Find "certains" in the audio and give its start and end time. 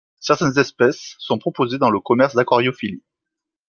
0.19-0.53